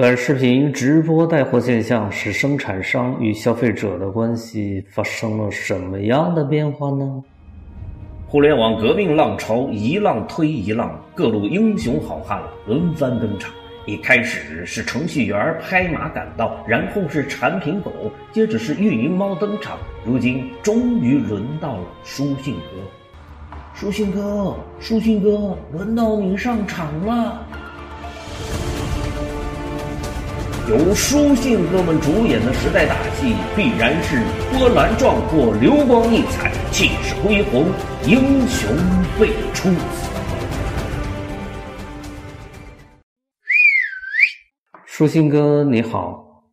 [0.00, 7.22] 短视频直播带货现象使生产商与消费者的关系发生了什么样的变化呢？
[8.26, 13.52] 互联网革命浪潮一浪推一浪，各路英雄好汉轮番登场。
[13.84, 17.92] 一开始是程序员拍马赶到，然后是产品狗，
[18.32, 22.80] 接着是运营猫登场，如今终于轮到了书信哥。
[23.74, 27.46] 书信哥，书信哥，轮到你上场了。
[30.70, 37.66] 由书信哥们主演的时代大戏，必然是波澜壮阔、流光溢彩、气势恢宏、
[38.06, 38.70] 英雄
[39.18, 39.68] 辈出。
[44.86, 46.44] 书信哥你好，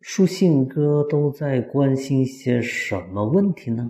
[0.00, 3.88] 书信哥都在关心些什么问题呢？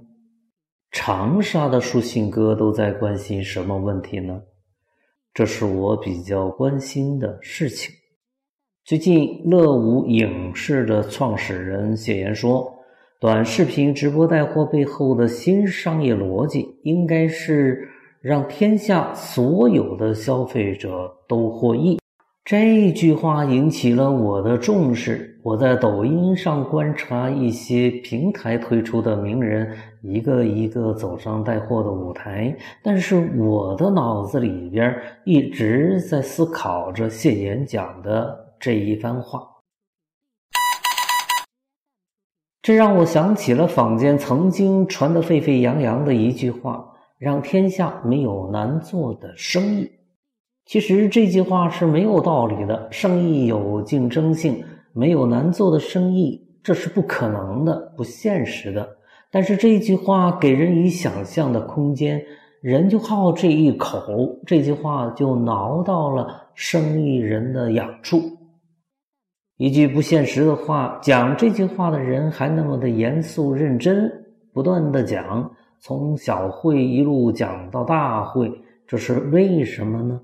[0.91, 4.43] 长沙的书信哥都在关心什么问题呢？
[5.33, 7.91] 这是我比较关心的事情。
[8.87, 12.71] 最近，乐舞影视的创始人谢岩说，
[13.19, 17.89] 短视频直播带货背后的新商业逻辑，应该是
[18.21, 21.99] 让天下所有的消费者都获益。
[22.45, 25.41] 这句话引起了我的重视。
[25.43, 34.95] 我在抖音上观察一些平台推出的名人一个一个走上带货的舞台，但是我的脑子里边
[35.25, 38.44] 一直在思考着谢岩讲的。
[38.65, 39.47] 这一番话，
[42.63, 46.83] 这让我想起了坊间曾经传得沸沸扬扬的一句话
[47.21, 49.93] ：“让天下没有难做的生意。”
[50.65, 52.89] 其实这句话是没有道理的。
[52.91, 58.97] 生意有竞争性，没有难做的生意，这是不可能的、不现实的。
[59.31, 62.25] 但是这句话给人以想象的空间，
[62.63, 68.23] 人就好这一口，这句话就挠到了生意人的痒处。
[69.57, 74.11] 一句不现实的话，讲这句话的人还那么的严肃认真，
[74.53, 75.49] 不断的讲，
[75.79, 78.51] 从小会一路讲到大会，
[78.85, 80.21] 这是为什么呢？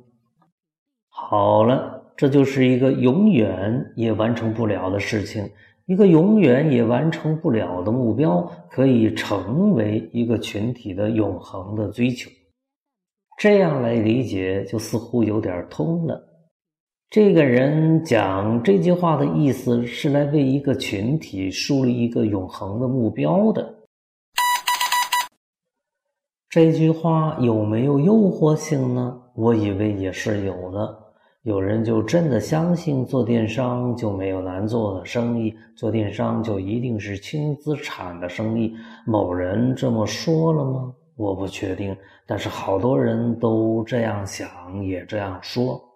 [1.08, 5.48] 好了，这就是一个永远也完成不了的事情，
[5.86, 12.28] 一个永远也完成不了的目标，可以成为一个群体的永恒的追求。
[13.38, 16.20] 这样来理解，就似乎有点通了。
[17.10, 23.68] 这个人讲这句话的意思是来为一个群体树立一个永恒的目标的。
[26.48, 29.20] 这句话有没有诱惑性呢？
[29.34, 30.96] 我以为也是有的。
[31.42, 38.72] 有人就真的相信做电商就没有难做的生意，做电商就一定是轻资产的生意。
[39.04, 40.94] 某人这么说了吗？
[41.16, 44.48] 我不确定，但是好多人都这样想，
[44.84, 45.89] 也这样说。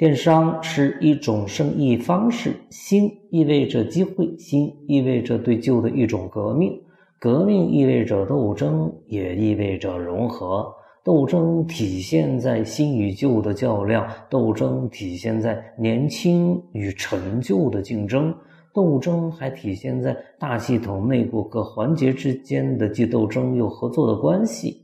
[0.00, 6.80] 电商是一种生意方式，新意味着机会，新意味着对旧的一种革命，
[7.18, 10.74] 革命意味着斗争，也意味着融合。
[11.04, 18.34] 斗争体现在新与旧的较量，斗争体现在年轻与陈旧的竞争，
[18.72, 24.80] 斗争还体现在大系统内部各环节之间的既斗争又合作的关系，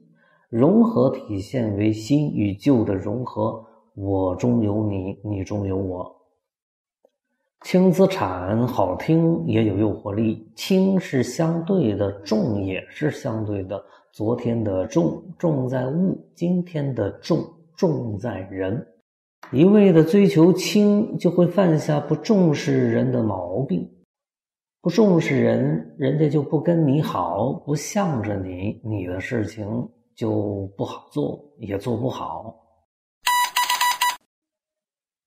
[0.50, 3.64] 融合体现为新与旧的融合。
[3.96, 6.14] 我中有你，你中有我。
[7.62, 10.46] 轻资产好听，也有诱惑力。
[10.54, 13.82] 轻是相对的，重也是相对的。
[14.12, 17.42] 昨天的重，重在物；今天的重，
[17.74, 18.86] 重在人。
[19.50, 23.90] 一味的追求轻，就会犯下不重视人的毛病。
[24.82, 29.66] 不重视人，人家就不跟你好，不向着你，你的事情
[30.14, 32.54] 就不好做，也做不好。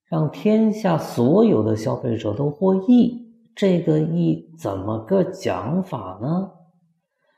[0.10, 6.50] 让天下所有的消费者都获益，这个益怎么个讲法呢？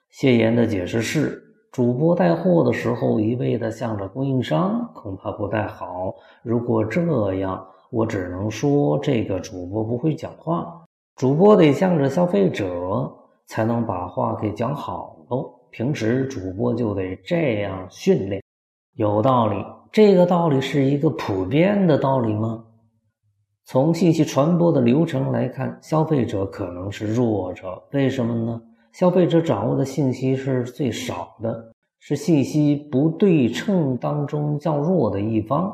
[0.09, 6.15] 谢岩的解释是：主播带货的时候一味的向着供应商，恐怕不太好。
[6.43, 10.85] 如果这样，我只能说这个主播不会讲话。
[11.17, 13.11] 主播得向着消费者，
[13.47, 15.53] 才能把话给讲好喽。
[15.71, 18.41] 平时主播就得这样训练，
[18.95, 19.57] 有道理。
[19.91, 22.63] 这个道理是一个普遍的道理吗？
[23.65, 27.83] 从信息传播的流程来看，消费者可能是弱者。
[27.91, 28.61] 为什么呢？
[28.93, 35.69] 消费者掌握的信息是最少的，是信息不对称当中较弱的一方；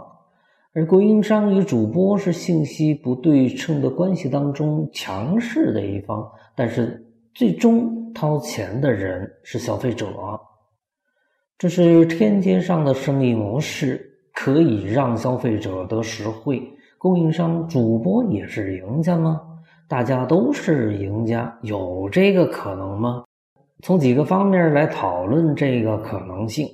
[0.74, 6.28] 而供应商与主播是信息不对称的关系当中强势的一方。
[6.56, 7.06] 但是，
[7.36, 10.08] 最终掏钱的人是消费者。
[11.60, 14.07] 这是天阶上的生意模式，
[14.40, 16.62] 可以让消费者得实惠，
[17.00, 19.42] 供应商、主播也是赢家吗？
[19.88, 23.24] 大家都是赢家，有这个可能吗？
[23.82, 26.70] 从几个方面来讨论这个可能性：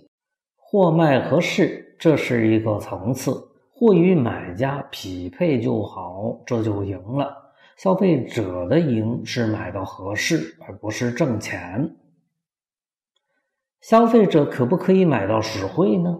[0.57, 3.31] 货卖合适，这是一个层次；
[3.74, 7.33] 货与买家匹配就好，这就赢了。
[7.77, 11.95] 消费者的赢是买到合适，而不是挣钱。
[13.80, 16.19] 消费者可不可以买到实惠呢？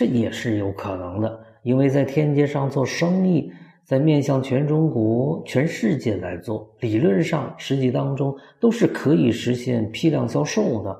[0.00, 3.52] 这也是有可能的，因为在天街上做生意，
[3.84, 10.98] 在面向全中国、全世界来做，理论上、实际当中都是可以实现批量销售的，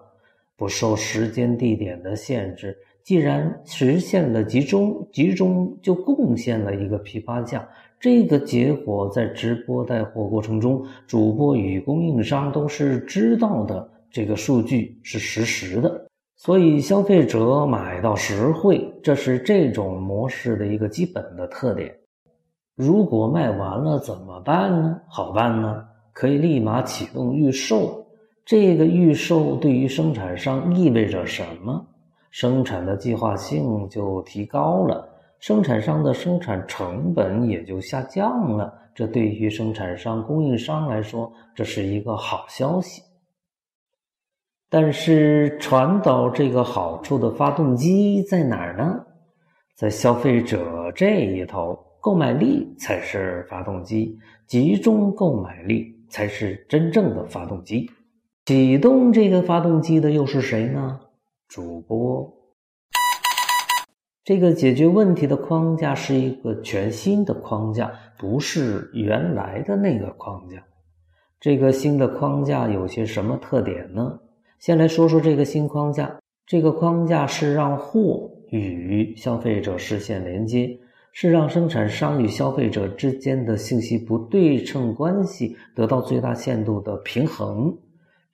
[0.55, 2.77] 不受时间、地点的限制。
[3.03, 7.67] 既然实现了集中，集中就贡献了一个批发价。
[7.99, 16.07] 这个结果在直播带货过程中，主播与供应商都是知道的，这个数据是实时的。
[16.43, 21.95] 所以消费者买到实惠，这是这种模式的一个基本的特点。
[22.75, 24.99] 如果卖完了怎么办呢？
[25.07, 25.85] 好办呢，
[26.15, 28.03] 可以立马启动预售。
[28.43, 31.87] 这个预售对于生产商意味着什么？
[32.31, 35.07] 生产的计划性就提高了，
[35.41, 38.73] 生产商的生产成本也就下降了。
[38.95, 43.03] 这对于生产商、供应商来说，这是一个好消息。
[44.73, 49.05] 但是传导这个好处的发动机在哪儿呢？
[49.77, 57.91] 在消费者这一头，购买力才是发动机，集中购买力才是真正的发动机。
[58.47, 61.01] 启动这个发动机的又是谁呢？
[61.49, 62.33] 主播。
[64.23, 70.63] 这个解决问题的框架是一个全新的框架，不是原来的那个框架。
[71.41, 74.17] 这个新的框架有些什么特点呢？
[74.61, 76.15] 先来说说这个新框架。
[76.47, 80.79] 这个框架是让货与消费者实现连接，
[81.13, 87.75] 是让生产商与消费者之间的信息不对称关系得到最大限度的平衡。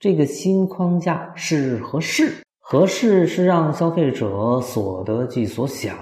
[0.00, 5.96] 这个新框架是合适，合适是让消费者所得即所想，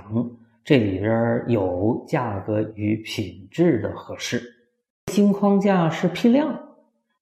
[0.65, 4.43] 这里边有价格与品质的合适。
[5.13, 6.59] 新框架是批量。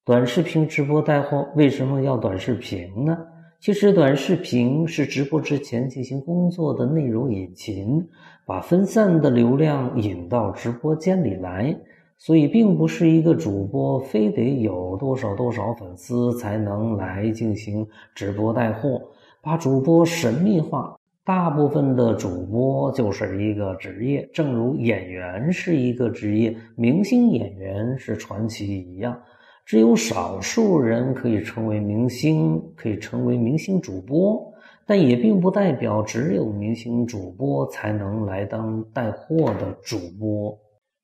[0.05, 3.17] 短视频直播带货为什么要短视频呢？
[3.61, 8.05] 其实短视频是直播之前进行工作的内容引擎，
[8.45, 11.73] 把分散的流量引到直播间里来。
[12.19, 19.01] 所以，并不是一个主播非得有多少多少粉丝才能来进行直播带货，
[19.41, 20.97] 把主播神秘化。
[21.25, 29.17] 大部分的主播就是一个职业，正如演员是一个职业，明星演员是传奇一样。
[29.65, 34.53] 只有少数人可以成为明星，可以成为明星主播，
[34.87, 40.59] 但也并不代表只有明星主播才能来当带货的主播。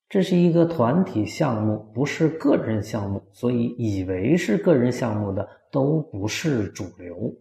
[0.08, 7.32] 这是一个团体项目，不是个人项目，所以以为是个人项目的都不是主流。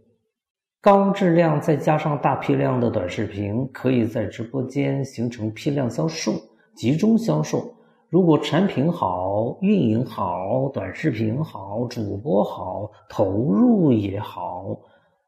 [0.82, 6.34] 高质量再加上大批量的短视频，可以在直播间形成批量销售、
[6.76, 7.74] 集中销售。
[8.10, 14.80] 如果产品好、运营好、短视频好、主播好、投入也好，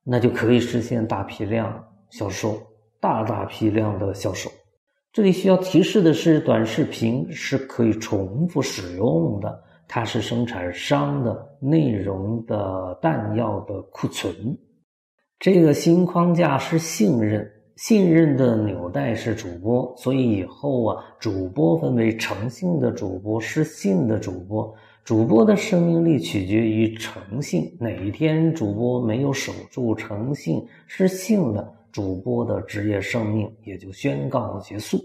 [0.02, 2.58] 那就可以实现大批量销售、
[3.02, 4.50] 大大批量的销售。
[5.12, 14.34] 这里需要提示的是，短视频是可以重复使用的，它是生产商的内容的弹药的库存。
[15.38, 17.46] 这个新框架是信任。
[17.80, 24.76] 信任的纽带是主播，所以以后啊，主播分为诚信的主播、失信的主播。
[25.06, 34.98] 主播的生命力取决于诚信，哪一天主播没有守住诚信、失信了，主播的职业生命也就宣告结束。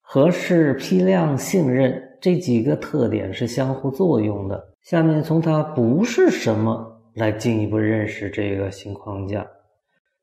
[0.00, 4.60] 合适、批量、信任这几个特点是相互作用的。
[4.82, 9.46] 下面从它不是什么来进一步认识这个新框架。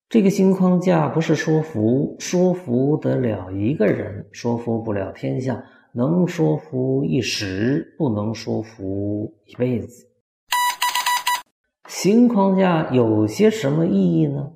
[0.07, 10.05] 这个新框架不是说服，说服得了一个人，说服不了天下，能说服一时，不能说服一辈子。
[11.87, 14.51] 新框架有些什么意义呢？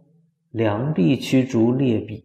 [0.52, 2.24] 良币驱逐劣币，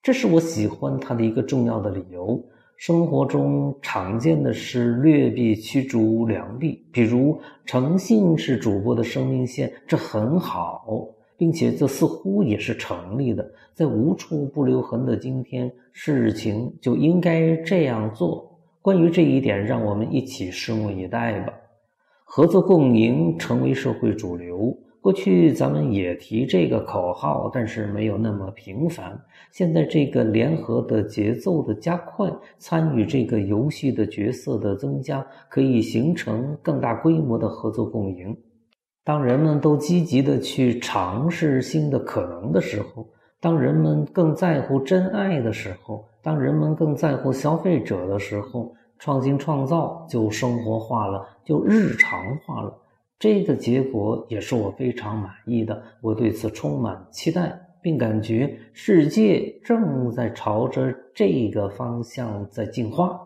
[0.00, 2.40] 这是我喜欢它的一个重要的理由。
[2.76, 10.84] 生活中常见的是劣币驱逐良币，比如诚信是主播的生命线，这很好。
[11.36, 18.58] 并且这似乎也是成立的，在无处不留痕的今天，事情就应该这样做。
[18.80, 21.52] 关于这一点，让我们一起拭目以待吧。
[22.24, 29.18] 合作共赢成为社会主流，过去咱们也提这个口号，但是没有那么频繁。
[29.52, 38.36] 现在这个联合的节奏的加快，参与这个游戏的角色的增加，可以形成更大规模的合作共赢。
[39.04, 43.06] 当人们都积极的去尝试新的可能的时候，
[43.38, 52.74] 当人们更在乎真爱的时候，当人们更在乎消费者的时候，创新创造就生活化了，就日常化了。
[53.18, 63.20] 这个结果也是我非常满意的，我对此充满期待，并感觉世界正在朝着这个方向在进化。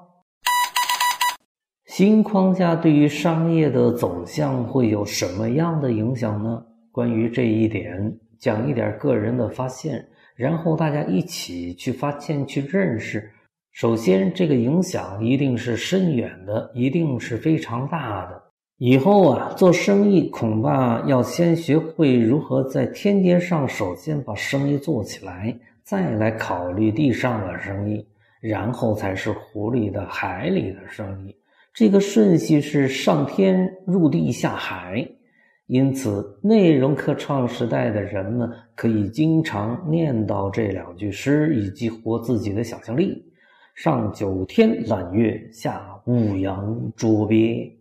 [1.88, 6.62] 新框架对于商业的走向会有什么样的影响呢？
[6.92, 13.30] 关于这一点，讲一点个人的发现，然后大家一起去发现、去认识。
[13.73, 18.42] 首先，这个影响一定是深远的，一定是非常大的。
[18.76, 28.07] 以后啊，做生意恐怕要先学会如何在天街上首先把生意做起来，再来考虑地上的生意，
[28.42, 31.35] 然后才是湖里的、海里的生意。
[31.78, 35.08] 这个顺序是上天入地下海。
[35.68, 43.25] 因此，内容科创时代的人们可以经常念到这两句诗，以激活自己的想象力：
[43.76, 47.73] 上九天揽月，下五洋捉鳖。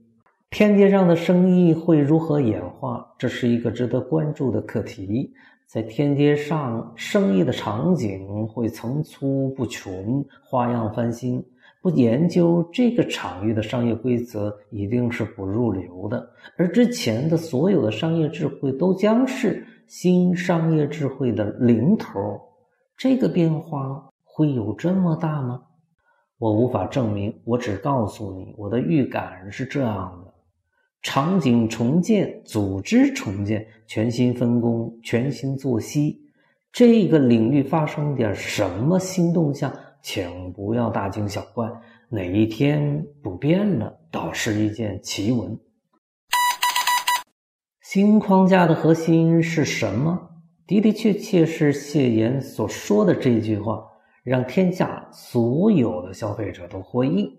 [0.52, 3.04] 天街上的生意会如何演化？
[3.18, 5.34] 这是一个值得关注的课题。
[5.66, 11.44] 在天街上，生意的场景会层出不穷，花样翻新。
[11.88, 16.30] 不研究这个场域的商业规则，一定是不入流的。
[16.58, 22.42] 而之前的所有的商业智慧，都将是新商业智慧的零头。
[22.98, 25.62] 这个变化会有这么大吗？
[26.38, 30.34] 我无法证明，我只告诉你，我的预感是这样的。
[31.02, 36.20] 场景重建、组织重建、全新分工、全新作息，
[36.70, 41.70] 这个领域发生点什么新动向，请不要大惊小怪。
[42.10, 45.60] 哪一天不变了，倒是一件奇闻。
[47.82, 50.30] 新框架的核心是什么？
[50.66, 53.84] 的的确确是谢岩所说的这句话：
[54.24, 57.38] 让天下所有的消费者都获益。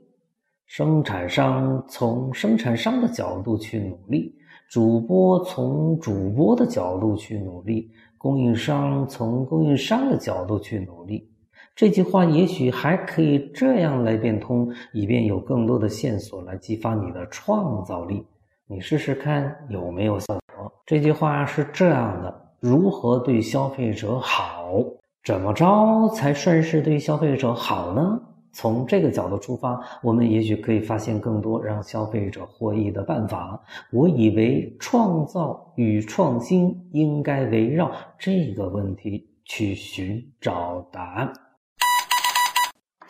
[0.67, 4.35] 生产商从生产商的角度去努力，
[4.71, 11.31] 主播从主播的角度去努力，供应商从供应商的角度去努力。
[11.79, 18.27] 这句话也许还可以这样来变通，以便有更多的线索来激发你的创造力。
[18.67, 20.73] 你试试看有没有效果？
[20.85, 24.75] 这句话是这样的：如何对消费者好？
[25.23, 28.21] 怎么着才算是对消费者好呢？
[28.53, 33.63] 从这个角度出发，我们也许可以发现更多让消费者获益的办法。
[33.93, 41.33] 我以为创造与创新应该围绕这个问题去寻找答案。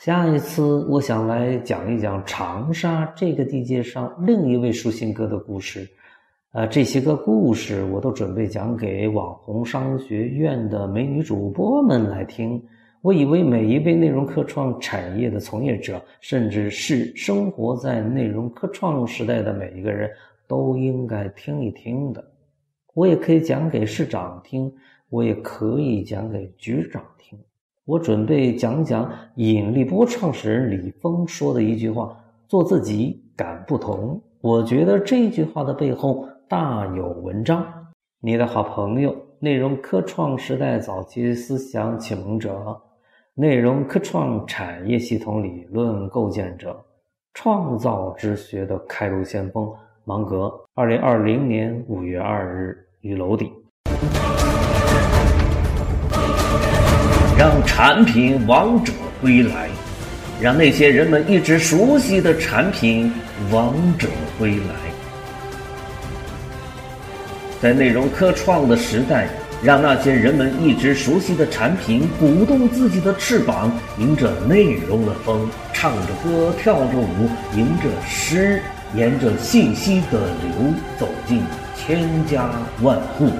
[0.09, 5.87] 下一次，我想来讲一讲长沙这个地界上另一位舒心哥的故事。
[6.53, 12.59] 呃，这些个故事我都准备讲给网红商学院的美女主播们来听。
[13.03, 20.11] 我以为每一位内容科创产业的从业者，甚至是生活在内容科创时代的每一个人
[20.47, 22.25] 都应该听一听的。
[22.95, 24.73] 我也可以讲给市长听，
[25.11, 27.39] 我也可以讲给局长听。
[27.89, 32.15] 我准备讲讲引力波创始人李峰说的一句话
[32.47, 37.67] ：“做自己，敢不同。”我觉得这句话的背后大有文章。
[38.21, 42.79] 你的好朋友，内容科创时代早期思想启蒙者。
[43.33, 46.79] 内容科创产业系统理论构建者，
[47.33, 49.67] 创造之学的开路先锋
[50.05, 53.51] 芒格，二零二零年五月二日于楼底。
[57.39, 59.69] 让产品王者归来，
[60.41, 63.13] 让那些人们一直熟悉的产品
[63.53, 64.75] 王者归来，
[67.63, 69.29] 在内容科创的时代。
[69.61, 78.63] 让那些人们一直熟悉的产品鼓动自己的翅膀，迎着内容的风，唱着歌，跳着舞，迎着诗，
[78.95, 81.43] 沿着信息的流，走进
[81.77, 82.49] 千家
[82.83, 83.31] 万户。